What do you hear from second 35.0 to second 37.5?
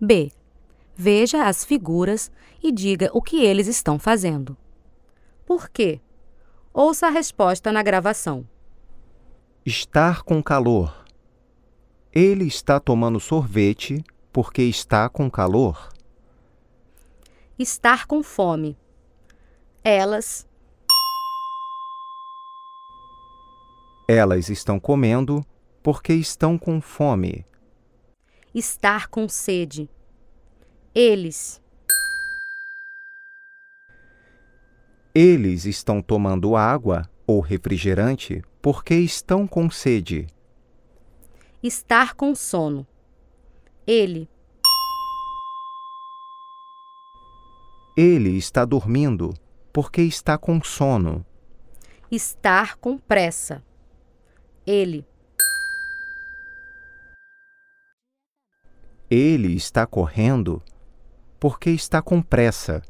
Eles estão tomando água ou